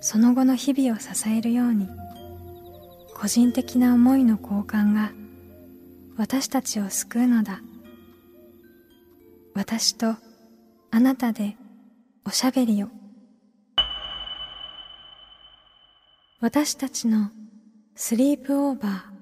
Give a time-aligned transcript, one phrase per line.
[0.00, 1.88] その後の日々を支えるように
[3.14, 5.10] 個人的な思いの交換が
[6.16, 7.60] 私たちを救うのだ。
[9.54, 10.14] 私と
[10.90, 11.56] あなたで
[12.24, 12.88] おしゃべりを。
[16.40, 17.30] 私たちの
[17.96, 19.18] スリープオーバー。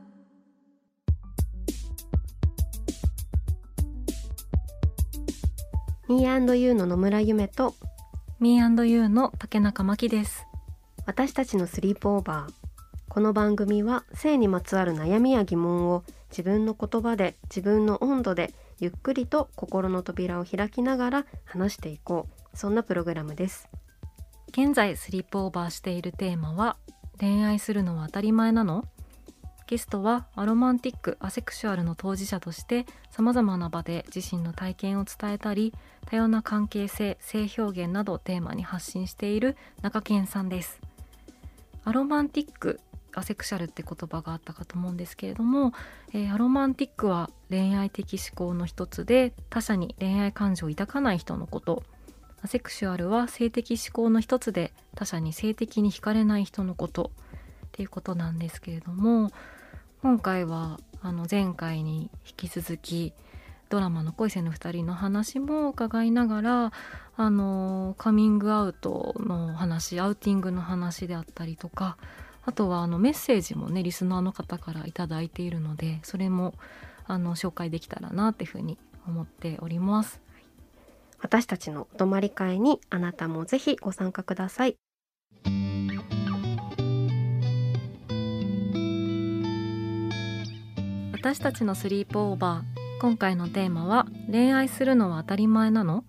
[6.08, 7.74] ミーユーの野村夢と
[8.38, 10.46] ミーユーの竹中真希です
[11.06, 12.52] 私たちのスリープオーバー
[13.08, 22.56] この番組は性にまつわる悩みや疑問を自分の言葉で自分の温度でゆっくりと心の扉を開きながら話していこう。
[22.58, 23.68] そんなプログラムです。
[24.48, 26.76] 現在スリープオーバーしているテーマは
[27.20, 28.84] 恋愛するのは当たり前なの？
[29.68, 35.72] ゲストはアロマンティックアセクシュアルの当事者としてさまざまな場で自身の体験を伝えたり
[36.06, 40.80] 多様な関係性性表現などをテーマに発信している中堅さんです。
[41.86, 42.80] アロマンティック
[43.14, 45.72] アセクシャルって言葉があったかと思うんですけれども、
[46.12, 51.84] えー、アロマンティックは恋愛的思考の一つで他者に恋愛感情を抱かない人のこと。
[52.42, 57.12] アセクシュアルは性的思考の一つで他者に性的に惹かれない人のこと。
[57.66, 59.30] っていうことなんですけれども
[60.02, 63.12] 今回はあの前回に引き続き
[63.68, 66.72] ドラマの恋せぬ2人の話も伺いながら
[67.18, 71.96] あのカミングアウトの話アウティングの話であったりとか
[72.44, 76.54] あとはあのメッセージもねリスナーの方から頂いているのでそれも
[77.06, 80.20] あの紹介できたらなっていうふうに思っております。
[81.18, 84.76] 私たちの泊まり会にあなたもぜひご参加ください。
[91.12, 96.04] 私たちのスリープオーバー今回のテーマは恋愛するのは当たり前なの？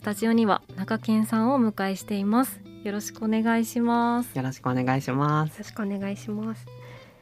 [0.00, 2.62] スタジオには中堅さんをお迎えしています。
[2.84, 4.34] よろしくお願いします。
[4.34, 5.50] よろしくお願いします。
[5.50, 6.66] よろしくお願いします。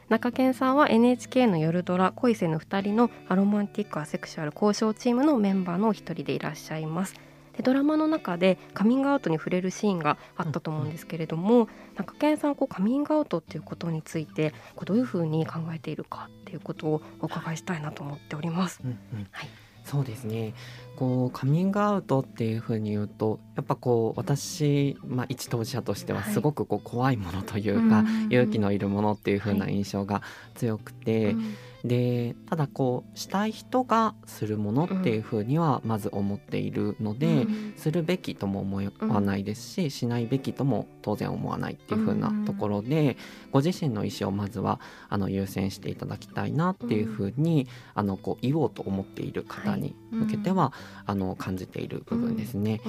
[0.08, 7.16] 中堅さんは NHK の夜ドラ恋せぬ二人のアロマンティックアセクシュアル交渉チームのメンバーのお一人でいらっしゃいます。
[7.56, 18.78] でドラマの中でカミングアウトに触れるシーンがあったと思うんですけれども、うん、中堅さんこうカミングアウトっていうことについてこうどういうふうに考えているかっていうことをお伺いしたいなと思っております。
[18.84, 19.48] うんうん、はい
[19.90, 20.52] そうですね。
[20.96, 30.22] こうカミングアウトっていうふうに言うとやっぱこう私、まあ、一当事者としてはすごくこう怖いものというか、はい、勇気のいるものっていうふうな印象が
[30.54, 31.26] 強くて。
[31.26, 31.54] はいうん
[31.84, 43.16] でただこうしたい人がするものっていうふうにはまず思っているので、うん、するべきとも思わないですし、うん、しないべきとも当然思わないっていうふうなところで、
[43.46, 52.80] うん、ご自身の意思をまずはあの優先していただきたいなっていうふうに、あのこう言おうと思っている方に向けては、はい、あの感じている部分ですね。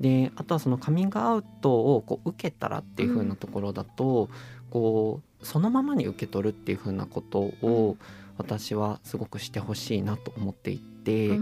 [0.00, 4.30] であとはそのカミングアウトをこう受けたらっていうふうなところだと、
[4.70, 7.96] こうそのままに受け取るっていうふうなことを、
[8.40, 11.38] 私はすごくしてほしいなと思っていて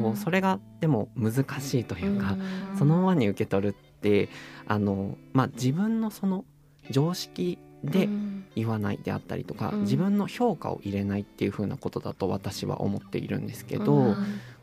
[0.00, 2.36] こうそれがでも難しいというか
[2.78, 4.28] そのままに受け取るって
[4.66, 6.44] あの、まあ、自分のその
[6.90, 8.08] 常識で
[8.56, 14.14] 言わないであったりとか自分の評価を入れないっていうふうなことだと私は思っているんですけど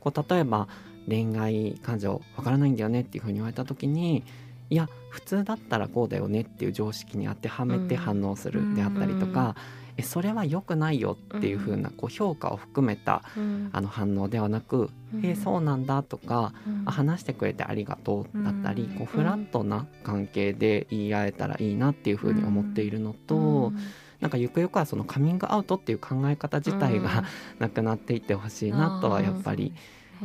[0.02, 0.68] こう例えば
[1.08, 4.24] 恋愛感情わからないんだよねっていうふうに言われた時に
[4.70, 9.56] いや普通だったらこうだよねっていう常識に当てはめて反応するであったりとか
[9.98, 13.24] えそれは良くないよっていう風なこう評価を含めた、
[13.74, 14.92] あの反応ではなく
[15.24, 16.54] 「えそうなんだ」とか、
[16.86, 23.74] あ「話してくれてありがとう」だったり、こうフラットな関係で言い合えたらいいなっていう風に思っているのと。
[24.20, 27.24] なんかゆくゆくはそのカミングアウトっていう考え方自体が
[27.60, 29.74] なくなっていってほしいなとはやっぱり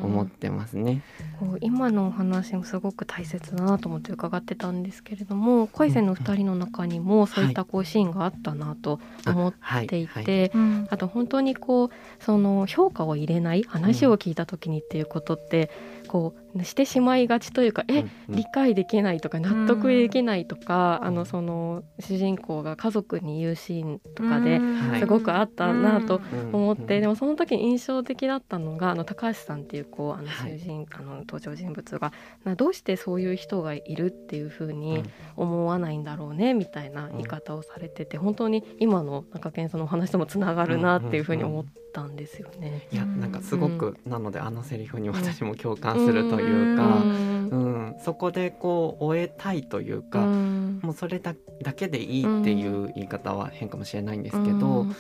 [0.01, 1.03] 思ってますね。
[1.39, 9.55] こう今のお話もすごく大切だなと思って伺ってたんですけれども恋せの2人の中にもそういったこうシーンがあったなと思っ
[9.87, 10.53] ていて、
[10.91, 11.91] あと本当にこう
[12.25, 15.71] その評価を入れない話を聞いた時にっていうことって、
[16.09, 18.37] こうしてしまいがちというかえ、うんうん。
[18.37, 25.01] 理解できないとか納得できないとか、んあのその主人公が家族に言うシーンとかではい。
[25.01, 26.55] すごくあったなとうん。
[26.55, 27.01] 思って、うん。
[27.03, 32.13] でもその時に印象的だったのがあの高橋さんっていうこうあのはい主人、あの登場人物が
[32.45, 35.03] などうしてそういう人がいるっていう風に
[35.37, 42.89] 思わないんだろうねみたいな言い方をされてて本当に今の中堅さんのお話ともつながるなっていう風に思ったんですよね。
[42.91, 46.42] いやなんかすごく、なのであのセリフに私も共感するという
[46.77, 47.49] か、うん。
[47.51, 47.73] うん
[48.03, 50.81] そこでこう終えたいというか、うん。
[50.83, 54.97] もうそれだだけでいいっていう言い方は変かもしれないんですけど、うん。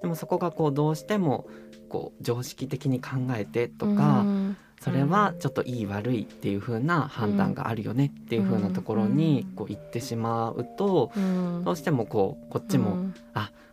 [0.00, 1.48] でもそこがこうどうしても
[1.88, 4.56] こう常識的に考えてとか、うん。
[4.80, 11.64] それはちょっといい悪いっていう風な判断があるよねっていう風なところにこう言ってしまうと、うん。
[11.64, 13.14] どうしてもこうこっちも、うん。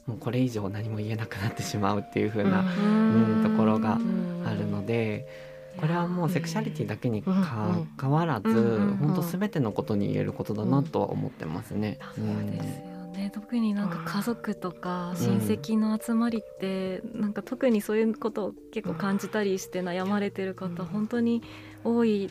[0.08, 3.38] もうこれ以上何も言えなくなってしまうっていう風なうん。
[3.38, 5.53] うんところがうんあるので。
[5.78, 7.88] これはもうセクシャリティだけにうん。
[7.98, 12.00] 関わらず、うんうん本当すべてのことに言えることだなとは思ってますね。
[12.16, 13.32] そうですよね。
[13.34, 20.90] 特になんか家族とかうん親戚の集まりって、なんか特にそういうことを結構感じたりして悩まれてる方、うん。
[20.90, 21.42] 本当に
[21.84, 22.30] 多い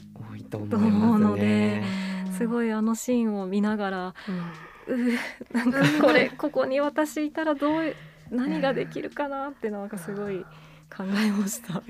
[0.50, 1.84] と思うのでね。
[2.36, 4.52] すごい、いあのシーンを見ながらうん。
[4.86, 5.18] うー
[5.52, 7.94] なんかこれここに私いたらどう
[8.30, 10.44] 何ができるかなってなんかすごい
[10.94, 11.74] 考えました。
[11.74, 11.82] 本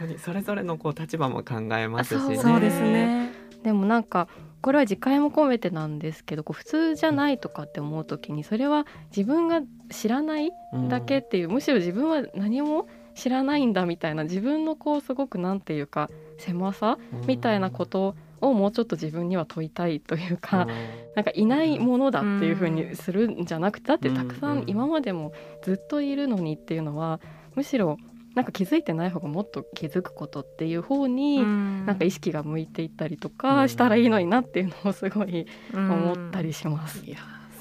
[0.00, 2.36] 当にそれぞれのこう立場も考えますしね。
[2.36, 3.32] そうですね。
[3.62, 4.28] でもなんか
[4.62, 9.60] これは自戒も込めてなんですけどこう普通じゃないとかって思う時にそれは自分が
[9.90, 20.66] 知らないうんだけっていう、むしろ自分は何も知らないんだみたいな自分のこうすごくなんていうか狭さみたいなことをもうちょっと自分には問いたいというか、
[21.14, 25.32] なんかいないものだっていう風にするんじゃなくてだってたくさうんん今までも
[25.62, 27.20] ずっといるのにっていうのは
[27.54, 27.96] むしろ
[28.36, 33.34] なんか気づいてない方がもっと気づくことっていう方に、ななんか意識が向いていったりとうん。
[33.34, 37.02] かしたらいいのになっていうのをすごい思ったりします。
[37.04, 37.16] いや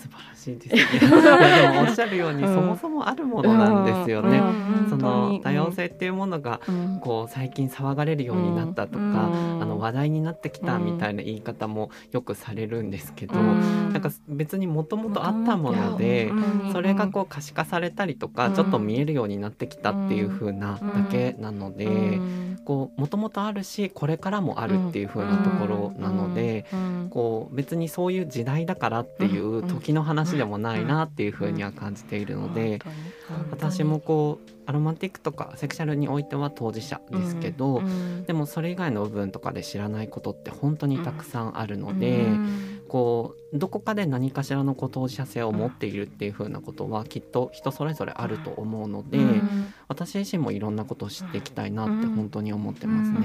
[0.06, 1.00] 素晴らしいですね。
[1.00, 2.54] でもおっしゃるように、うん。
[2.54, 4.40] そもそもあるものなんですよね。
[4.40, 4.90] うん。
[4.90, 7.00] その多様性っていうものがうん。
[7.02, 9.62] こう最近騒がれるようになったとか、うん。
[9.62, 13.92] あの話題になってきたうんみたいな言い方もよくされるんですけど、うん。
[13.92, 16.32] なんか別にもともとあったもので
[16.72, 18.54] それがこう可視化されたりとか、うん。
[18.54, 20.80] ちょっと見えるようになってきたっていう風なだ
[21.10, 21.86] けなので。
[21.86, 22.46] うん。
[22.66, 27.10] こうもともとあるしこれからもあるっていう風なところなので、うん。
[27.10, 32.80] こう別にそういう時代だからっていう時の話でもないなっていう風には感じているので、
[33.28, 38.24] 本私もこうアロマンティックとかセクシャルにおいては当事者ですけど、うん。
[38.26, 49.74] でもそれ以外の部分とかで知らないことって本当にたくさんあるので、うんこうどこかで何かしらのこう当事者性を持っているっていう風なことはきっと人それぞれあると思うので、うん。
[49.88, 53.20] 私自身もいろんなことを知っていきたいなってうん本当に思ってますね。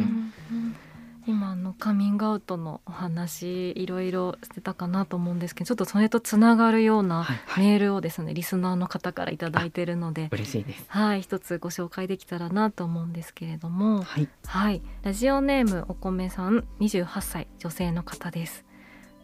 [1.27, 7.65] 今のカミングアウトのお話いろいろしてたかなと思うんですけどちょっとそれとつながるようなはいはい。
[7.65, 10.65] メールをですねリスナーの方から頂いてるので嬉しい。
[10.65, 10.85] です。
[10.89, 14.83] はい一つご紹介できたらなと思うんですけれどもはい、はい。
[15.03, 18.65] ラジオネームお米さん28歳女性の方です。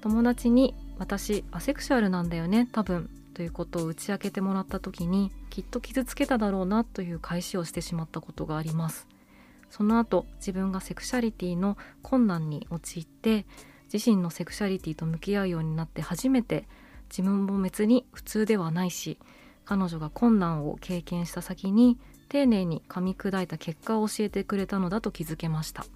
[0.00, 9.06] 友達に私アセクシュアルなんだよね多分ということを打ち明けてもらった時にきっと傷つけただろうなという返しをしてしまったことがあります
[9.70, 13.46] その後自分がセクシャリティの困難に陥って
[13.92, 16.66] 自身のセクシャリティと向き合うようになって初めて
[17.10, 19.18] 自分も別に普通ではないし
[19.64, 21.98] 彼女が困難を経験した先に
[22.28, 25.86] 丁寧に噛み砕いた結果を教えてくれたのだと気づけました。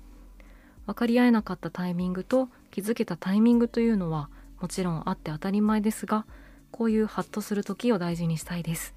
[0.87, 4.28] 分かり合えなかったタイミングと気づけたタイミングというのは
[4.60, 6.27] もちろんあって当たり前ですが
[6.70, 8.94] こういうハッとする時を大事にしたいです。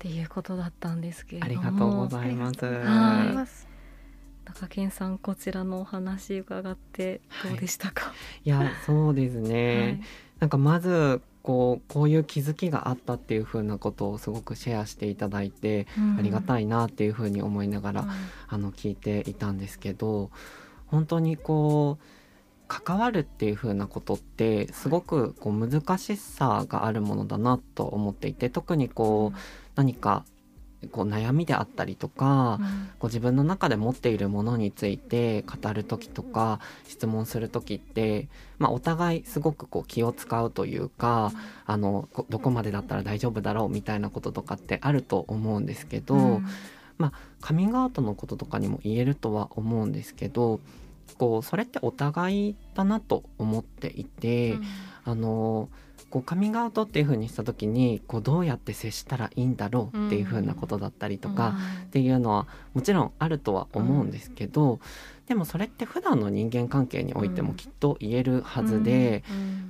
[0.00, 1.60] っていうことだったんですけれあども。
[1.60, 2.64] りがとうございます。
[2.64, 4.54] はい。
[4.54, 8.48] 高健さんこちらのお話伺ってどうでしたか、い。
[8.48, 10.00] やそうですね、はい。
[10.40, 15.86] なんかまずこうこういう気づきがあったっていう風なことをすごくシェアしていただいて、
[16.18, 18.08] ありがたいいなっていう風に思いながら、
[18.48, 20.30] あの聞いていたんですけど
[20.86, 22.04] 本当にこう
[22.68, 29.38] 関わるっていう風なことってすごくこう難しさがあるものだなと思っていて特にこう
[29.80, 30.26] 何か
[30.92, 32.58] こう悩みであったりとか、
[32.98, 41.32] こう自分の中で持っているものについて語る時とか質問する時って、まあ、お互いすごくこう気を使うというか
[41.66, 46.42] あのこどこまでだったら大丈夫だろうみたいなこととかってあると思うんですけど、
[47.40, 50.60] カミングアウトのこととかにも言えるとは思うんですけど
[51.16, 54.58] こうそれってお互いだなと思っていて。
[55.04, 55.68] あの
[56.10, 64.80] こうカミングアウトっていう風にした時にこうどうやって接したらいいんだろうっていう風なことだったりとか、っていうのはもちろんあるとは思うんですけど、
[65.30, 69.22] でもそれって普段の人間関係においてもきっと言えるはずで、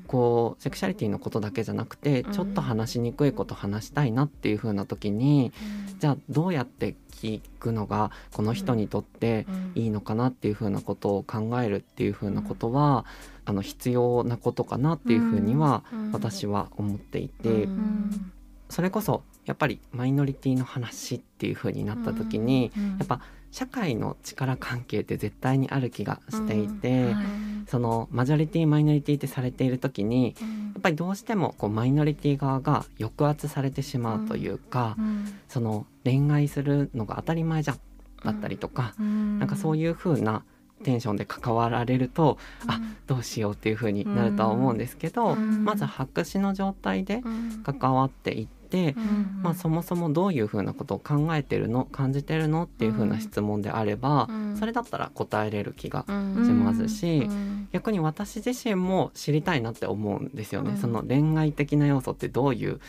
[0.07, 5.53] こうセクシャリティのことだけじゃなくてちょっと話しにくいこと話したいなっていう風な時に、
[5.99, 13.05] じゃあどうやって聞くのがこの人にとっていいのかなっていう風なことを考えるっていう風なことは、
[13.45, 17.69] あの必要なことかなっていう風には私は思っていて、
[18.71, 27.25] それこそやっぱりマイノリティの話っていう風になった時に、やっぱ社会の力関係って絶対にある気がしていて、うんはい、
[27.69, 37.79] そのマジョリティマイノリティってされている時に、うん、やっぱりどうしてもこうマイノリティ側が抑圧されてしまうというか、うん、その恋愛するのが当たり前じゃん
[38.25, 40.45] だったりとか、うん、なんかそういう風な
[40.85, 47.23] テンションで関わられると、うん、あどうしようっていう風になるとは思うんですけど、まず白紙の状態で
[47.65, 57.29] 関わっていって。、うんまあ、そもそもどういうふうなことを考えてるの感じてるのっていうふうな質問であれば、うん、それだったら答えれる気がしますし、
[57.73, 62.81] 逆に私自身も知りたいなって思うんですよね、その恋愛的な要素ってどういう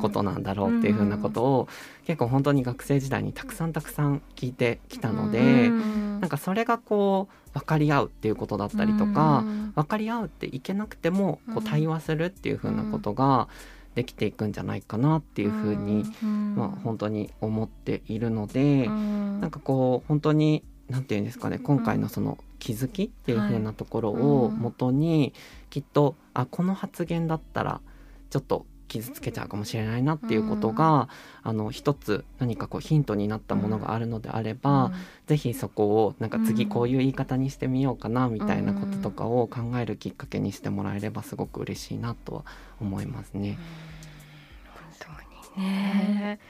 [0.00, 1.68] ことなんだろうっていうふうなことを
[2.04, 9.44] 結構本当に学生時代にたくさんたくさん聞いてきたので、なんかそれがこう分かり合うっていうことだったりとか、
[9.74, 13.48] 分かり合うっていけなくてもこう対話するっていうふうなことが、
[13.94, 25.32] できていくんじゃないかなっていうふうに、まあ、本当に思っているので、うなんかこう本当に何て言うんですかね今回のその気づきっていうふうなところをもとに、
[25.70, 27.80] きっとあこの発言だったら
[28.30, 31.08] ちょっと傷つけちゃうかもしれないなっていうことが、
[31.44, 34.92] うん、あの一つ何かこうヒントになったものがあるのであれば、うん、
[35.26, 42.44] ぜひそこをなんか次こういう言い方にしてみようかなみたいなこととかを考えるきっかけにしてもらえればすごく嬉しいなとは
[42.80, 43.58] 思いますね。
[44.98, 45.14] 本
[45.54, 46.40] 当にね、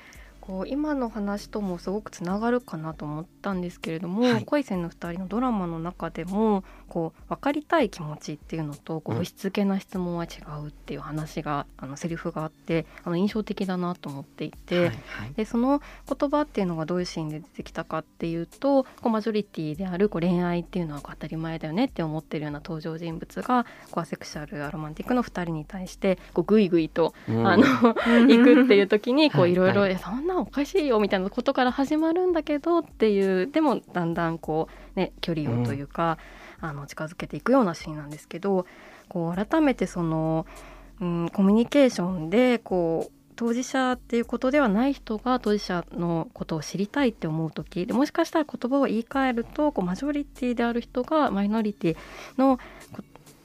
[0.41, 14.99] こう今の話ともすごくつながるかなと思ったんですけれども、はい、恋線の2人のドラマの中でもこう分かりたい気持ちっていうのとこうしつけな質問は違うっていう話が、あのセリフがあってあの印象的だなと思っていて、はいはい、
[15.37, 36.19] でその言葉っていうのがどういうシーンで出てきたかっていうとこうマジョリティであるこう恋愛っていうのは当たり前だよねって思ってるような登場人物がこうアセクシャルアロマンティックの2人に対してこうグイグイと、うん、あの行くっていう時にこういろいろそんなおかしいよみたいなことから始まるんだけどっていうでもだんだんこうね距離をというか、
[36.63, 38.67] うん、あの近づけていくようなシーンなんですけど
[39.09, 40.47] こう改めてその、
[41.01, 51.97] うん、コミュニケーションでこう当事者っていうことではない人が当事者のことを知りたいって思う時でもしかしたら言葉を言い換えるとこうマジョリティである人がマイノリティ
[52.37, 52.59] の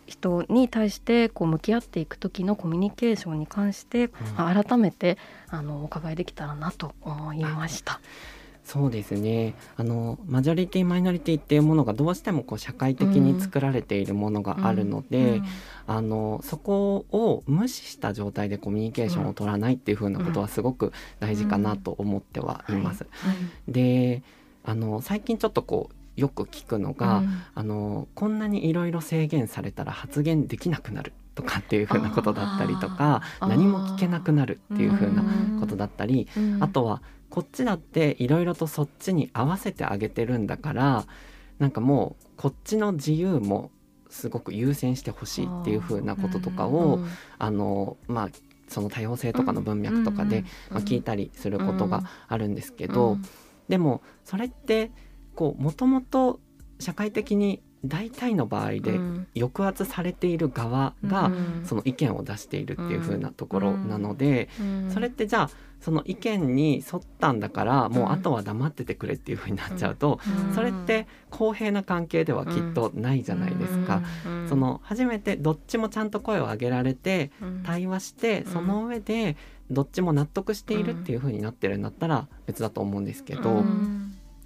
[0.05, 4.11] 人に対してこう向き合っていく時のコミュニケーションに関して、うん、
[4.63, 8.01] 改めてあのお伺いできたらなと思いました。
[8.65, 9.53] そうですね。
[9.77, 15.43] あのマジョリティマイノリティっていうものがどうしてもこう社会的に作られているものがあるので、うんうん、
[15.87, 23.05] あのそこを無視した状態でコミュニケーションを取らないっていうふうなことはすごく大事かなと思ってはいます。
[23.67, 24.23] で
[24.63, 35.23] あの最近ちょっとこうよく聞くのが、うん、あのこんなにいろいろ制限されたら発言できなくなるとかっていうふうなことだったりとか何も聞けなくなるっていうふうな
[35.59, 36.27] ことだったり、
[36.61, 37.01] あとは
[37.35, 41.05] こっちだっていろいろとそっちに合わせてあげてるんだから
[41.59, 43.71] なんかもうこっちの自由も
[44.09, 46.99] すごく優先してほしいっていうふうなこととかを
[47.37, 48.29] あのまあ
[48.69, 53.17] その多様性とかの文脈とかで、まあ、聞いたりすることがあるんですけど、
[53.67, 54.91] でもそれって
[55.35, 56.39] こうもともと
[56.79, 58.99] 社会的に大体の場合で
[59.35, 61.31] 抑圧されている側が
[61.63, 64.49] その意見を出しているっていう風なところなので
[64.93, 65.49] それってじゃあ
[65.81, 70.19] その意見に沿ったんだからもうあとは黙っててくれっていう風になっちゃうと
[70.53, 74.01] それって公平な関係ではきっとないじゃないですか。
[74.47, 77.31] その初めてどっちもちゃんと声を上げられて
[77.63, 79.37] 対話してその上で
[79.69, 83.63] どっちも納得しているっていう風になってるんだったら別だと思うんですけど。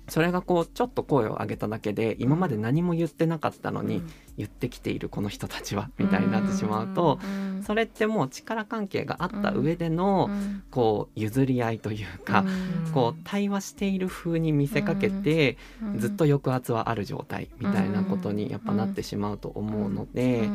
[0.09, 4.01] それがこうちょっと声を上げただけで今まで何も言ってなかったのに
[4.37, 7.19] 言ってきているこの人たちはみたいになってしまうと
[7.65, 10.29] それってもう力関係があった上での
[10.71, 12.45] こう譲り合いというか
[12.93, 15.57] こう対話している風に見せかけて
[15.97, 20.49] ずっと抑圧はある状態みたいなことにやっぱなってしまうと思うので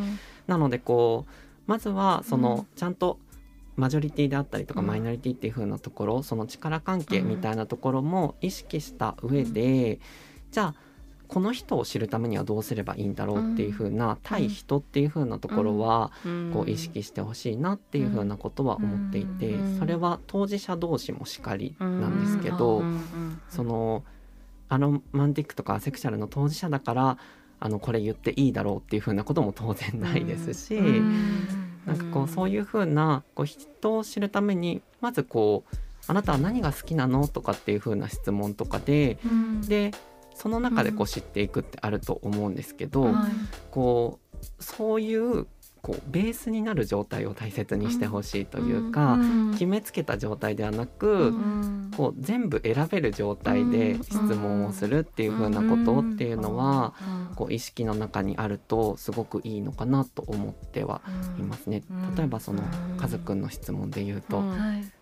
[0.46, 1.30] なのでこう
[1.66, 3.18] まずはそのちゃんと
[3.76, 9.98] マジョリティであったりとかマイノリティっていう風なところ、うん、その力関係みたいなところも意識した上で、うん、
[10.52, 10.74] じゃあ
[11.26, 16.12] この人を知るためにはどうすればいいんだろうっていう風な、対人っていう風なところは、
[16.52, 22.82] こう意識してほしいなっていう風なことは思っていて、それは当事者同士もしかりなんですけど、
[23.48, 24.04] その
[24.68, 27.18] アロマンティックとかアセクシャルの当事者だから
[27.58, 30.78] あのこれ言っていいだろうっていうふうなことも当然ないですし、
[31.86, 35.76] なんかこうそういうふうなこう人を知るためにまずこう
[36.06, 39.18] 「あなたは何が好きなの?」とかっていうふうな質問とかで、
[39.66, 39.92] で
[40.34, 43.14] その中でこう知っていくってあると思うんですけど、
[43.70, 45.46] こうそういう
[45.84, 49.18] こうベースになる状態を大切にしてほしいというか、
[49.52, 51.34] 決めつけた状態ではなく、
[51.94, 56.94] こう全部選べる状態で質問をするっていう風なことっていうのは、
[57.36, 61.02] こう意識の中にあるとすごくいいのかなと思っては
[61.38, 61.82] いますね。
[62.16, 62.62] 例えばその
[62.96, 64.42] カズくんの質問で言うと、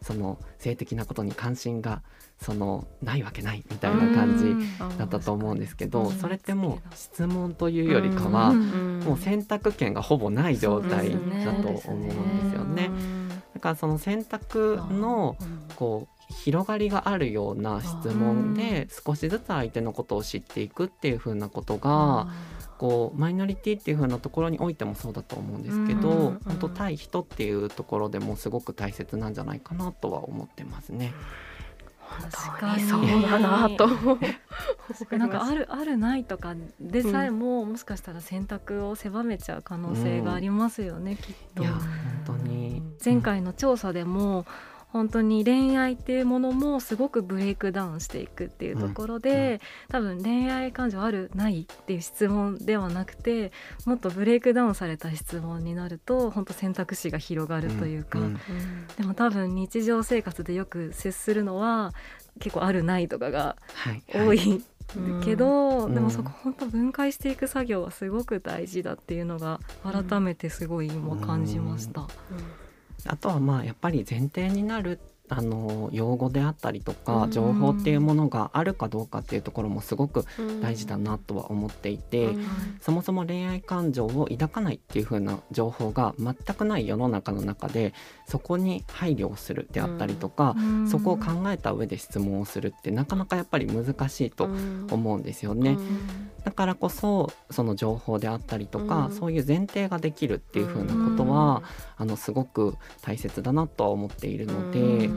[0.03, 2.03] その性的なことに関心が
[2.43, 4.55] そのないわけないみたいな感じ
[4.99, 12.15] だったと思うんですけど、それってもう質問というよりかは、もう選択権がほぼない状態だと思うんで
[12.51, 12.91] すよね。
[13.55, 15.37] だからその選択の
[15.77, 22.29] こう広がりがあるような質問で少しずつ相手のことを知っていくっていう風なことが
[22.79, 31.13] こうマイノリティっていう風なところにおいてもそうだと思うんですけど、本当対人っていうところでもすごく大切なんじゃないかなとは思ってますね。
[32.31, 33.89] 確かにそうだなと
[35.17, 41.63] なんかあるあるないとかでさえも、うん、もしかしたら選択を狭めちゃう可能性がありますよね、うん、きっと。
[41.63, 41.81] いや本
[42.25, 44.47] 当に前回の調査でも、
[44.93, 53.53] 本当に恋愛っていうものもすごくブレイクダウンしていくっていうところで、うん、多分恋愛感情あるないっていう質問ではなくて
[53.87, 58.39] もっとブレイクダウンされた質問になると本当選択肢が広がるというか、うんうん、
[58.99, 61.95] でも多分日常生活でよく接するのは
[62.39, 63.57] 結構あるないとかが
[64.13, 64.49] 多い、はい。
[64.49, 64.63] はい
[65.25, 72.03] けど、うん、でもそこ本当分解していく作業はすごく大事だっていうのが改めてすごい今感じました。
[72.03, 72.09] うん
[73.07, 80.27] あとはまあやっぱり前提になるあの用語であったりとか情報っていうものがあるかどうかっていうところもすごく
[80.61, 82.35] 大事だなとは思っていて、
[82.83, 87.95] そもそも恋愛感情を抱かないっていう風な情報が全くない世の中の中で
[88.27, 90.55] そこに配慮をするであったりとか、
[90.91, 94.51] そこを考えた上で質問をするってなかなかやっぱり難しいと
[94.91, 95.79] 思うんですよね。
[96.45, 101.63] だからこそその情報であったりとか、そういう前提ができるっていう風なことは、
[101.97, 105.11] あのすごく大切だなとは思っているので。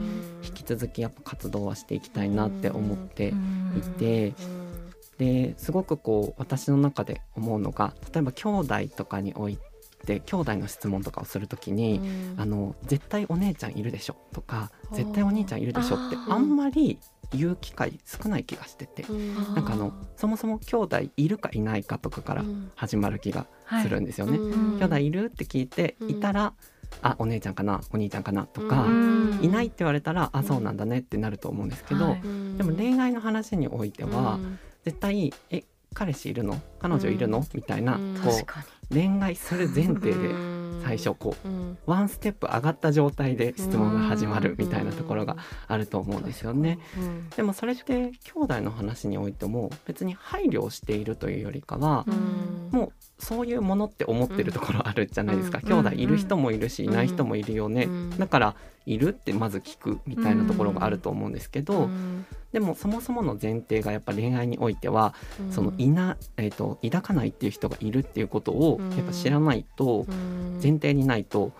[0.46, 3.28] 引き続きやっぱ活動はしていきたいなって思って
[3.76, 4.34] いて。
[5.18, 9.58] ですごくこう私の中で思うのが例えば兄弟とかにおい
[10.04, 12.02] て兄弟の質問とかをするときに、
[12.36, 16.98] あの絶対お姉ちゃんいるでしょとか絶対お兄ちゃんいるでしょってあんまり
[17.32, 19.04] 言う機会少ない気がしてて、
[19.54, 23.46] なんかあのそもそも兄弟いるかいないかとかから始まる気が
[23.82, 24.38] するんですよね。
[24.38, 26.54] 兄弟いるって聞いていたら、
[27.02, 28.86] あお姉ちゃんかなお兄ちゃんかなとか、
[29.42, 32.22] いないって言われたらあそうなんだねってなると思うんですけど、はい、
[32.56, 34.38] でも恋愛の話においては、
[34.84, 36.60] 絶対え彼氏いるの？
[36.78, 46.78] 彼女いるの、みたいなこう恋愛する前提で最初こう、うん、ワンステップ上がった状態で質問が始まるみたいなところがあると思うんですよね。
[47.36, 52.06] でもそれって兄弟の話においても別に配慮をしているというよりかは、
[52.70, 61.88] もうそういうものって思ってるところあるじゃないですか、兄弟いる人もいるしいない人もいるよね、だからいるってまず聞くみたいなところがあると思うんですけど、
[62.56, 65.12] でもそもそもの前提がやっぱ恋愛においては、
[65.50, 70.06] そのいな、えーと、抱かないっていう人がいるっていうことをやっぱ知らないと、
[70.62, 71.52] 前提にないと、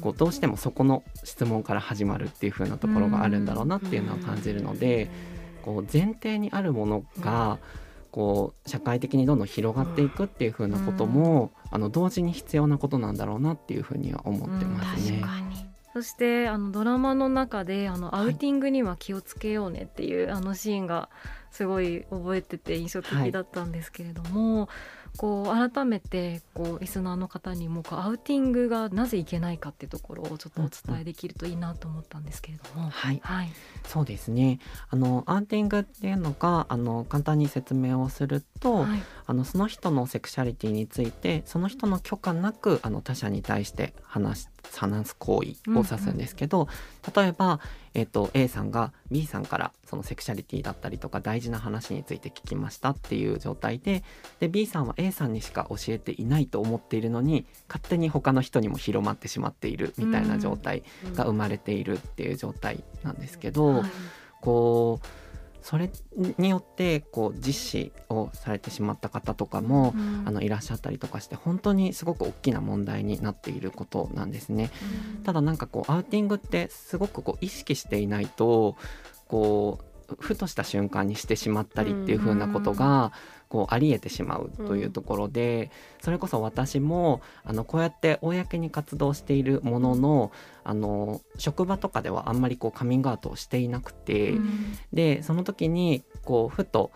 [0.00, 5.10] こうどうしてもそこの質問から始まるっていう風なところがあるんだろうなっていうのは感じるので、
[5.62, 7.58] こう前提にあるものが、
[8.12, 15.24] こう社会的にどんどん広がっていくっていう風なことも、あの同時に必要なことなんだろうなっていうふうには思ってますね。
[15.92, 21.08] そしてあのドラマの中であのアウティングには気をつけようねっていう、はい、あのシーンが
[21.50, 24.68] すごい覚えてて印象的だったんですけれども、はい。
[25.16, 33.50] こう改めてこうリスナーの方にもこうアウティングがなぜいけないかっていうところをちょっとお伝えできるといいなと思ったんですけれども、はい、はい、
[33.86, 34.60] そうですね。
[34.88, 47.60] あのアウティングっていうのがあの簡単に説明をすると、はい、あのその人のセクシャリティについてその人の許可なくあの他者に対して話話す行為を指すんですけど、うんうん、例えば
[47.94, 54.04] えーと、A さんが B さんからそのセクシャリティだったりとか大事な話について聞きましたっていう状態で
[54.38, 63.82] で B さんは A さんにしか教えていないと思っているのに勝手に他の人にも広まってしまっているみたいな状態が生まれているっていう状態なんですけど、
[64.40, 65.06] こう
[65.62, 65.90] それ
[66.38, 74.70] によってこう実施をされてしまった方とかも、うん、あのいらっしゃったりとかして本当にすごく大きな問題になっていることなんですね。
[75.16, 78.76] うん、ただなんかこうアウティングってすごくこう意識していないと
[79.28, 83.12] こうふとした瞬間にしてしまったりっていう風なことが、
[83.50, 90.32] こうありえてしまうというところで、それこそ私もあのこうやって公に活動しているものの
[90.62, 94.34] あの職場とかではあんまりこうカミングアウトをしていなくて、
[94.92, 96.92] でその時にこうふと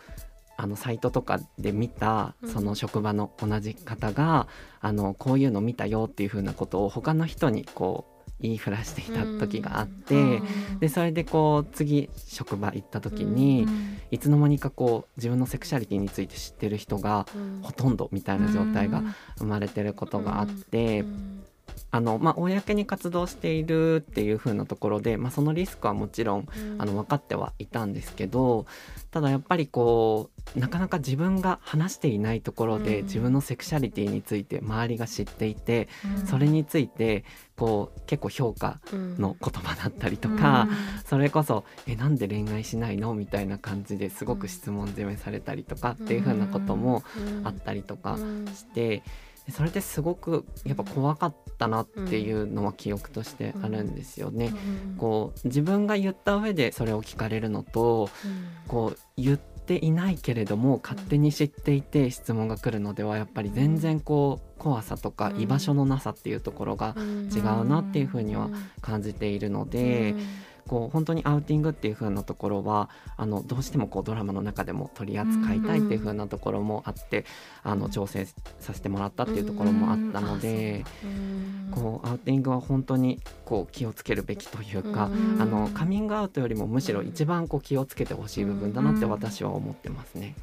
[0.56, 4.46] あのサイトとかで見たその職場の同じ方が、
[4.80, 8.13] あのこういうの見たよっていうふうなことを他の人にこう
[8.44, 10.42] 言いふらしていた時があって、
[10.78, 13.66] でそれでこう次職場行った時に、
[14.11, 17.26] いつの間にかこう自分のセクシャリティについて知ってる人が
[17.62, 19.02] ほとんどみたいな状態が
[19.38, 21.04] 生まれてることがあって。
[21.94, 28.66] あのまあ、公に活動しているっていう風なところで、まあ、そのリスクはもちろん、あの分かってはいたんですけど
[29.12, 35.88] ただやっぱりこうなかなか自分が話していないところで、自分のセクシャリティについて周りが知っていて、
[36.26, 37.24] それについて
[37.57, 40.68] こう結構評価の言葉だったりとか、
[41.07, 47.04] それこそ「えなんで恋愛しないの?」みたいな感じですごく質問攻めされたりとかっていう風なことも
[47.44, 48.18] あったりとか
[48.52, 49.04] して。
[49.50, 54.52] それですごくやっぱ怖かったなっていうのは記憶としてあるんですよね。
[54.96, 58.09] こう自分が言った上でそれを聞かれるのと、
[58.68, 68.48] こう言っていないけれども勝手に知っていて質問が来るのではやっぱり全然こう怖さとか居場所のなさっていうところが違うなっていうふうには
[68.80, 70.14] 感じているので。
[70.68, 77.24] こう本当にアウティングっていう風なところはあのどうしてもこうドラマの中でも取り扱いたいっていう風なところもあって、
[77.62, 78.27] あの調整
[78.61, 80.85] させてもらったっていうところもあったので、
[81.72, 90.35] こうアウティングは本当にこう気をつけるべきというか、あのカミングアウトよりもむしろ一番こう気をつけてほしい部分だなって私は思ってますね。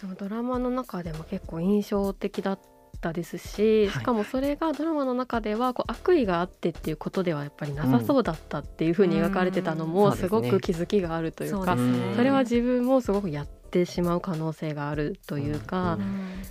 [0.00, 2.58] そのドラマの中でも結構印象的だっ
[3.02, 11.76] ったですし、しかもそれがドラマの中ではこう悪意があってっていうことではやっぱりなさそうだったっていうふうに描かれてたのもすごく気づきがあるというか、
[12.16, 15.98] それは自分もすごくやってしまう可能性があるというか、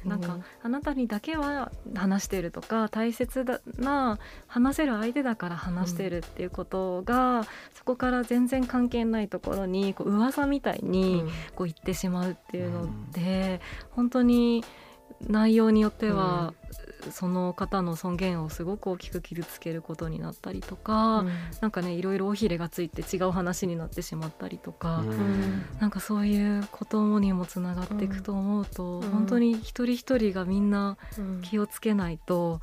[0.04, 11.24] うん、なんかあなたにだけは話してるとか大切な話せる相手だから話してるっていうことが、うん、そこから全然関係ないところにこう噂みたいに
[11.56, 13.62] こう言ってしまうっていうので、
[13.92, 14.66] 本当に。
[15.28, 16.54] 内容によっては、
[17.06, 21.32] うん、その方の尊厳をすごく大きく傷つけることになったりとか、うん、
[21.62, 30.98] なんかねいろいろ尾ひれがついて違う話になってしまったりとか、うん、なんかそういうことにもつながっていくと思うと、うん、本当に一人一人がみんな
[31.44, 32.60] 気をつけないと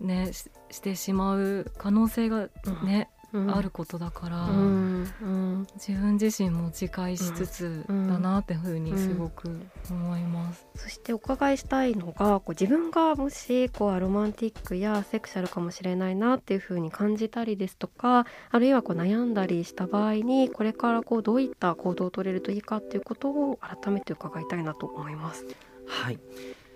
[0.00, 2.48] ねしてしまう可能性が
[2.84, 5.12] ね、あることだから、うん。
[5.22, 25.44] うん、自分自身も自戒しつつだなっていうふうにすごく思います、そしてお伺いしたいのがこう自分がもしこうロマンティックやセクシャルかもしれないなっていうふうに感じたりですとかあるいはこう悩んだりした場合にこれからこうどういった行動を取れるといいかっていうことを改めて伺いたいなと思います。
[25.86, 26.18] はい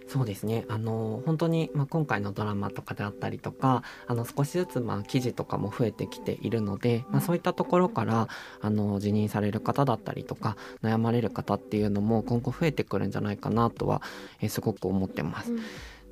[0.09, 0.65] そうですね。
[0.69, 8.29] あの本当に、まあ、今回のドラマとかであったりとかあの少しずつ、まあ、記事とかも増えてきているので、まあ、そういったところから
[8.63, 14.01] あの辞任される方だったりとか悩まれる方っていうのも今後増えてくるんじゃないかなとは、
[14.41, 15.53] えー、すごく思ってます。
[15.53, 15.61] うん。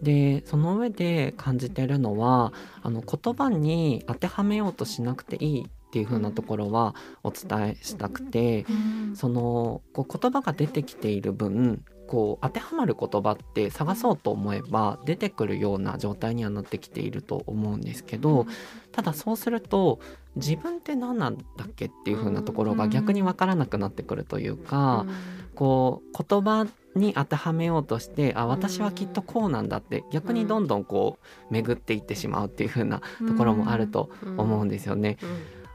[0.02, 8.66] でその上で感じてるのはあの言葉に当てはめようとしなくていいっていう風なところはお伝えしたくて、
[9.14, 18.46] そのこう言葉が出てきている分こう当てはまる言葉って探そうと思えば出てくるような状態にはなってきていると思うんですけど
[18.92, 19.98] ただそうすると
[20.36, 25.06] 自分って何なんだっけっていう風なところが逆に分からなくなってくるというか
[25.54, 31.18] こう言葉に当てはめようとしてあ私はきっとこうなんだって逆にどんどんこ
[31.50, 35.18] う巡っていってしまうっていう風なところもあると思うんですよね。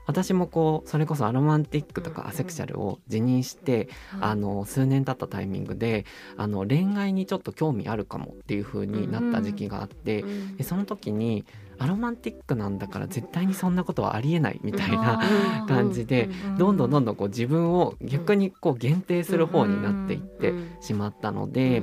[0.07, 6.05] 私もこうそれこそアロマンティックとかアセクシャルを辞任して、あの数年経ったタイミングで
[6.37, 10.23] あの恋愛にちょっと興味あるかもっていう風になった時期があって、
[10.57, 11.45] でその時に
[11.81, 21.81] アロマンティックなんだから絶対にそんなことはありえないみたいな感じでどんどんどんどんこう自分を逆にこう限定する方になっていってしまったので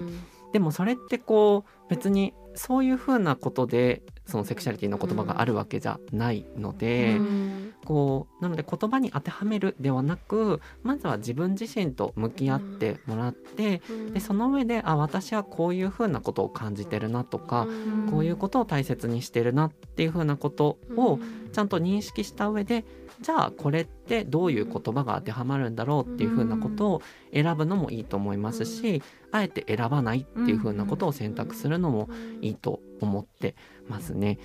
[0.52, 21.18] でもそれってこう別にそういうふうなことでそのセクシャリティの言葉があるわけじゃないので、うん、こうなので言葉に当てはめるではなくまずは自分自身と向き合ってもらって、うん、でその上であ私はこういうふうなことを感じてるなとか、うん、こういうことを大切にしてるなっていうふうなことを
[21.52, 22.84] ちゃんと認識した上で
[23.22, 32.08] じゃあこれってどういう言葉が当てはまるんだろうっていうふうなことを選ぶのもいいと思いますしあえて選ばないっていう風なことを選択するのも
[32.40, 33.54] いいと思って
[33.88, 34.38] ますね。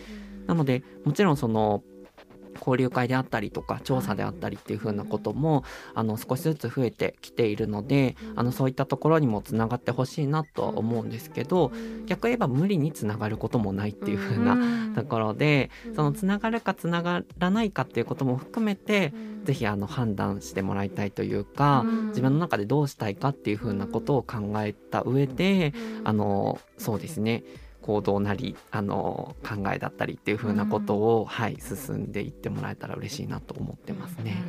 [0.47, 1.83] なのでもちろんその
[2.57, 5.63] 交流会であったりとか調査であったりっていう風なことも
[5.93, 11.71] あの少しずつ増えてきているのであのそういったところにもつながってほしいなとは思うんですけど
[12.05, 14.57] 逆言えば無理につながることもないっていう風な
[14.95, 19.13] ところでそのつながるかつながらないかっていうことも含めて
[19.43, 27.43] ぜひあの判断してもらいたいというか自分の中でどうしたいかっていう風なことを考えた上であのそうですね
[27.83, 34.41] 行動なりあの考えだったりっていう風なことを、はい進んでいってもらえたら嬉しいなと思ってますね。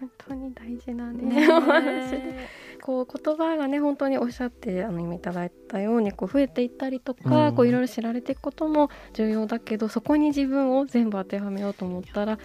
[0.00, 2.68] 本当に大事なねお話で。
[2.80, 7.54] こう言葉がね本当におっしゃってあの今いただいたようにこう増えていったりとか、うん。
[7.54, 12.38] こういろいろ知られていくことも重要だけどそこに自分を全部当てはめようと思ったら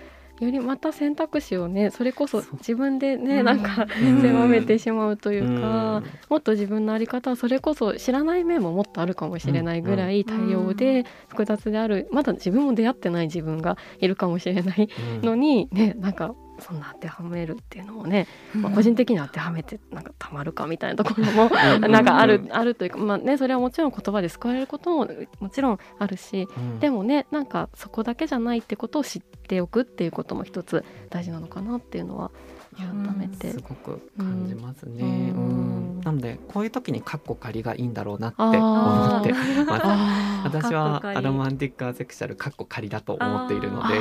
[0.44, 3.46] よりまた選択肢をねそれこそ自分でねうん。
[3.46, 4.22] なんかうん。
[4.22, 6.04] 狭めてしまうというか、うん。
[6.30, 12.08] もっと自分の在り方はそれこそ知らない面ももっとあるかもしれないぐらい多様で複雑である。
[12.12, 14.90] まだ自分も出会ってない自分がいるかもしれない
[15.22, 15.28] うん。
[15.28, 21.50] のにねなんかそんな当てはめるっていうのもね、まあ、個人的には当てはめてなんかたまるかみたいなところも
[21.84, 21.92] うん。
[21.92, 25.08] なんかあるう、んあるというかまあねそれはもちろん言葉で救われることも
[25.40, 26.80] もちろんあるしうん。
[26.80, 32.32] でもねなんかそこだけじゃないってことを知っておくっていうことも一つ大事なのかなっていうのは
[32.78, 33.52] 改めて。
[33.52, 35.32] すごく感じますね。
[35.36, 36.00] ううん。
[36.00, 39.60] んなのでこういう時にカッコ仮がいいんだろうなって思ってます。
[40.44, 43.96] 私カッコは仮アロマンティックアセクシャルカッコ仮だと思っているので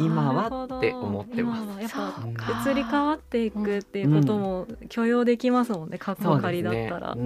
[0.00, 1.80] 今はって思ってます。
[1.80, 7.12] やっぱ移り変わっていくっていうことも許容できますもんね、過去仮だったら。
[7.12, 7.20] うん。
[7.20, 7.24] う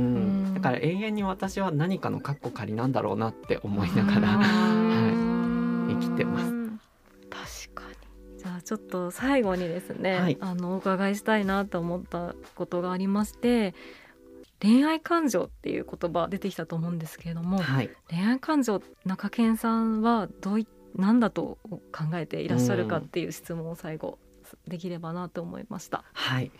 [0.51, 0.55] ん。
[0.55, 5.95] だから永遠に私は何かのカッコ仮なんだろうなって思いながらあはい。
[5.95, 6.66] 生きてます
[8.67, 10.37] ちょっと最後にですね、はい。
[10.41, 13.75] あのお伺いしたいなと思ったことがありまして
[14.61, 17.91] 恋愛感情っていう言葉出てきたと思うんですけれども、はい。
[18.11, 21.81] 恋愛感情中堅さんはどうい何だと考
[22.15, 24.19] えていらっしゃるかっていう質問を最後
[24.67, 26.05] できればなと思いました。
[26.13, 26.51] はい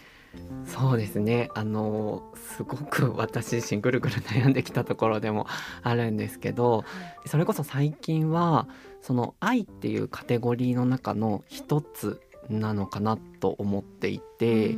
[0.67, 1.51] そうですね。
[1.55, 5.47] あのすごく 私自身ぐるぐる悩んできたところでも
[5.83, 6.85] あるんですけど
[7.27, 8.69] それこそ最近は
[9.01, 14.77] その愛っていうカテゴリーの中の一つなのかなと思っていて、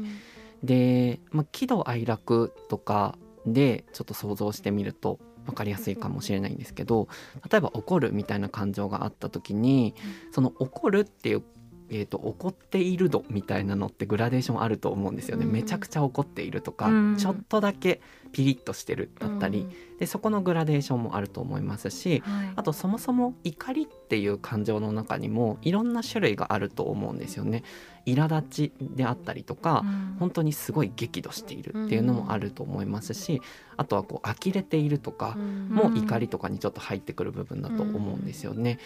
[0.63, 3.17] で、まあ、喜怒哀楽とか
[3.47, 7.09] でちょっと想像してみると分かりやすいかもしれないんですけど
[7.51, 9.95] 例えば怒るみたいな感情があった時に
[10.31, 11.43] その怒るっていう、
[11.91, 15.53] えー、と怒っている度みたいなのってグラデーションあると思うんですよね、うん。
[15.53, 17.17] めちゃくちゃ怒っているとか、うん。
[17.17, 18.01] ちょっとだけ
[18.33, 19.67] ピリッとしてるだったり、
[19.99, 22.53] でそこのグラデーションもあると思いますしはい。
[22.57, 27.65] あとそもそも怒りっていう感情の中にもいろんな種類があると思うんですよね。
[28.07, 30.17] 苛立ちであったりとか、うん。
[30.19, 33.41] 本当にすごい激怒しているっていうのもあると思いますし、
[33.77, 38.79] あとはこう呆れているとかも怒りとかにちょっと入ってくる部分だと思うんですよね。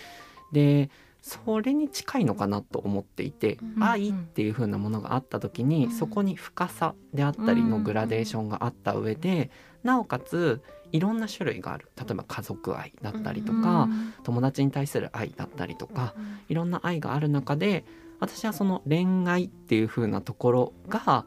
[0.52, 0.90] で
[1.22, 3.82] それに近いのかなと思っていて、うん。
[3.82, 5.92] 愛っていう風なものがあった時に、うん。
[5.92, 9.50] そこに深さであったりのグラデーションがあった上で、
[9.84, 11.88] なおかついろんな種類がある。
[11.96, 13.88] 例えば家族愛だったりとか、
[14.24, 16.14] 友達に対する愛だったりとか、
[16.48, 17.84] いろんな愛がある中で
[18.20, 21.24] 私はその恋愛っていう風なところが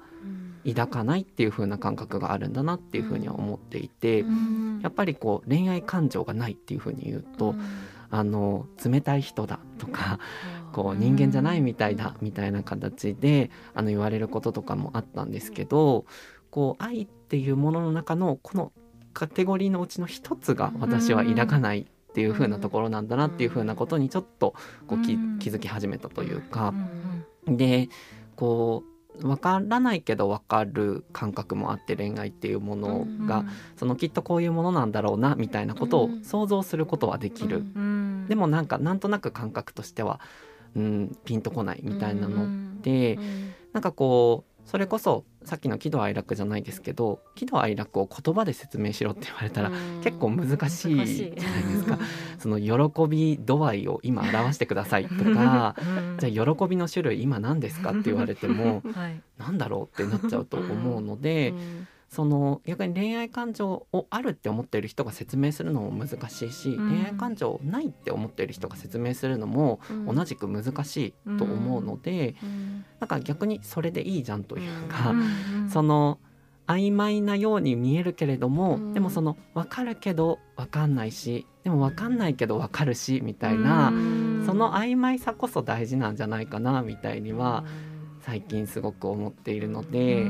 [0.65, 4.79] 抱かないっていう風な感覚があるんだなっていう風には思っていて、うん。
[4.81, 7.55] やっぱりこう恋愛感情がないっていう風に言うと、
[8.15, 10.19] あの冷たい人だとか
[10.71, 16.05] こう人間じゃないみたいだみたいな形であの言われることとかもあったんですけど
[16.49, 18.71] こう愛っていうものの中のこの
[19.13, 24.55] カテゴリーのうちの一つが私は抱かないっていう風なところなんだなっていう風なことにちょっと
[24.87, 25.15] こう気
[25.49, 26.73] づき始めたというか。
[27.47, 27.57] うん。
[27.57, 27.89] で
[28.37, 37.57] こう分からないけど分かる感覚もあって恋愛っていうものがそのきっとこういうものなんだろうなみたいなことを想像することはできる。
[37.57, 40.19] うんでもなんかなんとなく感覚としては、
[40.75, 43.19] うん、ピンとこないみたいなのうんで、
[43.73, 49.71] なんかこうそれこそさっきの喜怒哀楽じゃないですけど喜怒哀楽を言葉で説明しろって言われたら、
[50.03, 51.99] 結構難しいじゃないですか。
[52.39, 56.17] その喜び度合いを今表してくださいとかうん。
[56.17, 59.21] じゃあ喜びの種類今何ですかって言われてもはい。
[59.37, 61.53] なんだろうってなっちゃうと思うので、
[62.07, 66.89] その逆に恋愛感情をあるって思っている人が説明するのも難しいし、うん。
[66.89, 72.35] 恋愛感情ないって思っている人が説明するのも同じく難しいと思うので、
[72.99, 75.15] なんか逆にそれでいいじゃんというか、う
[75.65, 75.69] ん。
[75.69, 76.19] その
[76.67, 78.93] 曖昧なように見えるけれども、うん。
[78.93, 84.43] でもその分かるけど分かんないしでも分かんないけど分かるしみたいな、うん。
[84.45, 87.65] その曖昧さこそ大事なんじゃないかなみたいには
[88.21, 90.27] 最近すごく思っているので。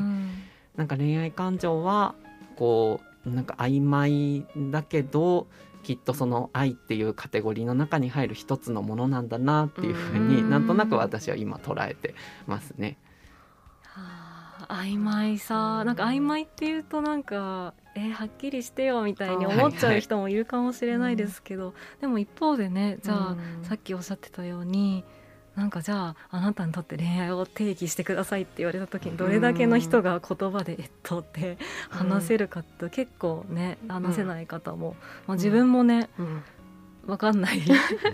[0.75, 2.15] うんなんか恋愛感情は
[2.55, 5.47] こうなんか曖昧だけど
[5.83, 12.15] きっとその愛っていうカテゴリーの中に入る一つのものなんだなっていうふうになんとなく私は今捉えて
[12.47, 12.97] ますね。
[13.83, 15.83] はあ、曖昧さ。
[15.85, 25.05] なんか曖昧っていうとなんかえー、はっきりしてよみたいに思っちゃう人もいるかもしれないですけど、はいはい、でも一方でねじゃあ、さっきおっしゃってたように
[25.55, 31.57] なんかじゃああなたにとって恋愛を定義してくださいって言われた時にどれだけの人が言葉で「えっと」って
[31.89, 34.95] 話せるかって結構ね話せない方も、
[35.27, 36.09] まあ、自分もね、
[37.07, 37.61] わかんない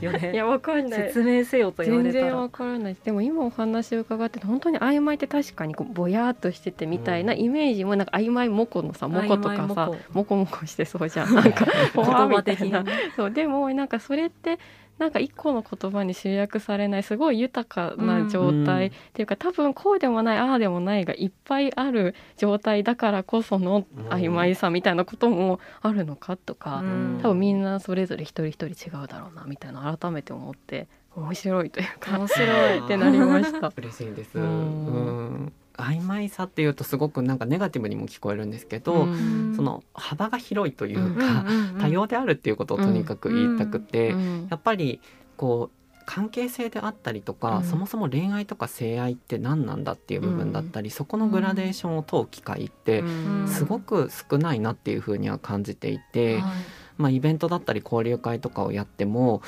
[0.01, 0.33] よね。
[0.33, 0.99] いやわかんない。
[1.07, 2.23] 説明せよと言われたら。
[2.23, 2.97] 全然わからない。
[3.01, 11.31] でも今お話を伺って本当に曖昧って確かにこうぼやっとしててみたいなイメージもなんか曖昧もこのさもことかさもこもこしてそうじゃん。
[11.33, 12.83] なんか言葉的な。
[13.15, 14.59] そうでもなんかそれって
[15.01, 26.83] なんか一個の言葉に集約されないすごい豊かな状態、っていうか多分こうでもないああでもないがいっぱいある状態だからこその曖昧さみたいなこともあるのかとか、
[27.23, 32.85] 多分みんなそれぞれ一人一人違うだろうなみたいな改めて思って面白いというか面白い。
[32.85, 33.73] ってなりました。
[33.75, 34.37] 嬉しいです。
[34.37, 39.07] うん曖昧さっていうとすごくなんかネガティブにも聞こえるんですけど、
[39.55, 41.45] その幅が広いというか、
[41.79, 44.15] 多様であるっていうことをとにかく言いたくて、
[44.49, 45.01] やっぱり
[45.37, 53.03] こう関係性であったりとか、うん、そもそも恋愛とか性愛って何なんだっていう部分だったり、うん、そこのグラデーションを問う機会って
[53.47, 56.43] すごく少ないなっていうふうには感じていて、うん、
[56.97, 59.41] まあ、イベントだったり交流会とかをやっても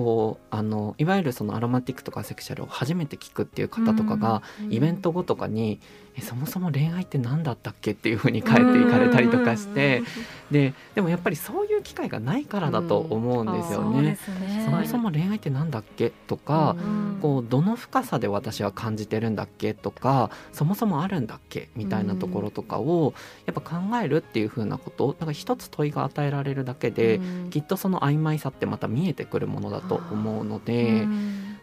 [0.00, 5.78] こうあのいわゆるそのアロマティックとかセクシャルを初めて聞くっていう方とかが、イベント後とかに
[6.16, 10.02] えそもそも恋愛って何だったっけっていうふうに帰っていかれたりとかして
[10.50, 14.18] ででもやっぱりそういう機会がないからだと思うんですよね。
[14.64, 16.76] そもそも恋愛って何だっけとか
[17.22, 23.14] こうどの深さで私は感じてるんだっけとかそもそもあるんだっけみたいなところとかを
[23.46, 31.06] やっぱ考えるっていうふうなことなんか一つ問いが与えられるだけできっとその曖昧さってまた見えてくるものだと思うので。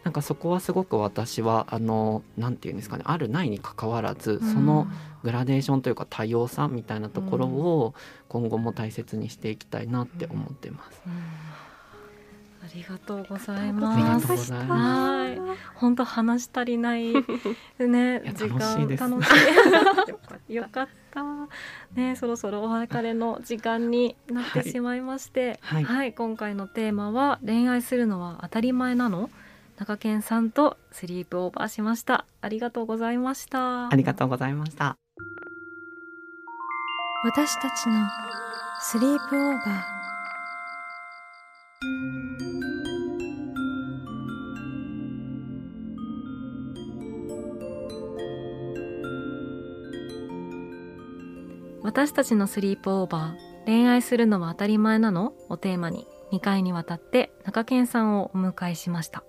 [0.04, 4.88] なんかそこはすごく私はあのなんていうんですかねあるないにかかわらずその
[5.22, 7.94] グラデーションというか多様さみたいなところを
[8.30, 11.02] 今後も大切にしていきたいなって思ってます。
[11.06, 14.54] ありがとうございます。
[14.54, 15.40] はい、
[15.76, 19.30] 本当話足りないね時間楽し
[20.48, 20.54] い。
[20.56, 20.88] よかっ
[21.18, 22.00] た。
[22.00, 25.96] ね、そろそろお別れの時間になってしまいまして、はい、はい。
[25.98, 29.30] はい、今回のテーマは恋愛するのは当たり前なの？
[29.78, 32.26] 中堅さんとスリープオーバーしました。
[32.42, 33.90] ありがとうございました。
[33.90, 34.96] ありがとうございました。
[37.24, 38.08] 私たちの
[38.82, 39.97] スリープオーバー
[51.88, 55.32] 私たちのスリープオーバー恋愛するのは当たり前なの？
[55.48, 59.24] をテーマに2回にわたって中堅さんをお迎えしました。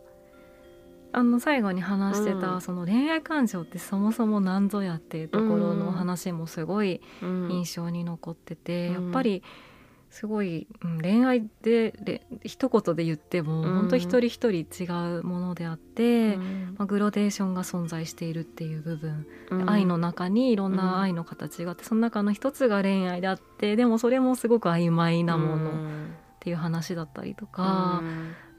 [1.12, 9.44] あの最後に話してた、うん、その恋愛感情ってそもそも何ぞやっていうところの話もすごい印象に残ってて、うん、やっぱり
[10.10, 14.86] すごい、うん、恋愛で一言で言っても、うん、本当一人一人違
[15.18, 19.26] うものであって、うん、まあ、グロデーションが存在しているっていう部分、
[19.66, 25.74] 愛の中にいろんな愛の形があって、その中の一つが恋愛であってでもそれもすごく曖昧なものっ
[26.40, 28.02] ていう話だったりとか。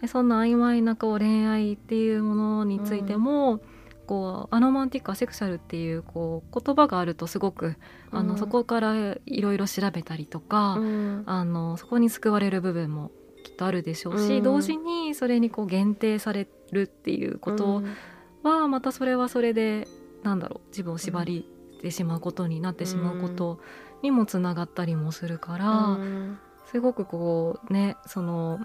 [0.01, 3.61] でそんな曖昧なこう恋愛っていうものについても、うん、
[4.09, 7.75] こうアロマンティックアセクシャルっていうこう言葉があるとすごく
[8.09, 8.95] あの、うん、そこから
[9.27, 13.11] いろいろ調べたりとか、うん、あのそこに救われる部分も
[13.43, 17.83] きっとあるでしょうし、同時にそれにこう限定されるっていうこと
[18.41, 19.87] はまたそれはそれで
[20.23, 21.47] なんだろう自分を縛り
[21.79, 23.59] てしまうことになってしまうこと
[24.01, 25.99] にもつながったりもするから、
[26.65, 28.59] すごくこうねその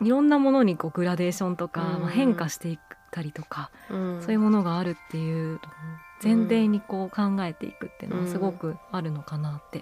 [0.00, 5.60] いろんなものにこうグラデーションとか、まあ、変化していったりとか、そういうものがあるっていう
[6.22, 9.80] 前提にこう考えていくっていうのはすごくあるのかなって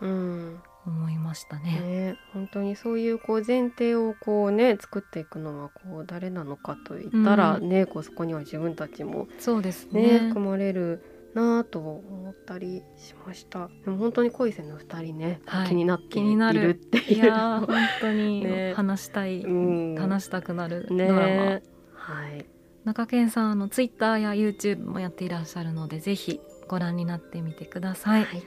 [0.86, 1.80] 思いましたね。
[1.80, 10.18] ね本当にそういうこう前提をこうね作っていくのはこう誰なのかといったらね、こうそこには自分たちも、そうですね。
[10.28, 11.12] 含まれる。
[11.34, 13.68] なと思ったりしました。
[13.84, 16.22] でも本当に恋せの二人ね、はい、気になってい
[16.54, 17.24] るっていう。
[17.24, 21.62] いや本当に 話したい、ね、話したくなるドラマ、ね、
[21.92, 22.55] はい
[22.86, 28.42] 中堅さんあのツイッターや YouTube もやっていらっしゃるのでぜひご覧になってみてください、はい、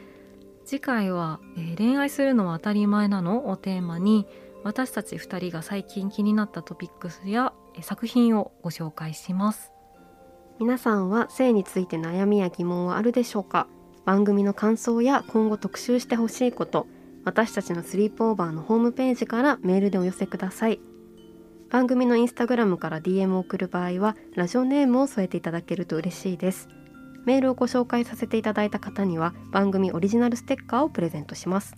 [0.65, 4.25] 次回は、えー、恋愛するのは当たり前なの?」をテーマに
[4.63, 9.71] 私たち2人が最近気になったトピックスや作品をご紹介します。
[10.59, 13.67] 皆さんは性について悩みや疑問はあるでしょうか？
[14.03, 16.87] 番組の感想や今後特集してほしいこと
[17.25, 20.79] 私たちのスリープオーバーのホームページからメールでお寄せください
[21.69, 26.67] 番組のインスタグラムから DM を送る場合はラジオネームを添えていただけると嬉しいです。
[27.25, 31.75] メールをご紹介させていただいた方には番組オリジナルステッカーをプレゼントします。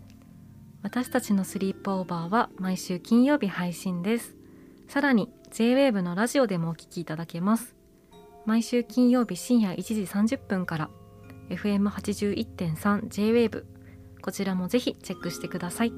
[0.81, 4.33] 私たちのスリープオーバーは毎週金曜日配信です。
[4.87, 7.75] さらに J-WAVE のラジオでもお聞きいただけます。
[8.45, 10.89] 毎週金曜日深夜1時30分から
[11.49, 13.65] FM81.3 J-WAVE
[14.21, 15.93] こちらもぜひチェックしてください。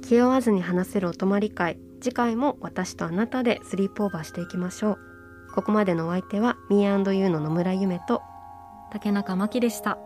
[0.00, 4.98] 気負わずに話せるお泊まり会次回も私とあなたでスリープオーバーしていきましょう。
[5.54, 8.22] ここまでのお相手は Me&You の野村夢と
[8.92, 9.98] 竹中真希でした。